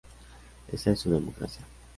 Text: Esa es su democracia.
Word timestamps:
Esa 0.71 0.93
es 0.93 0.99
su 1.01 1.11
democracia. 1.11 1.63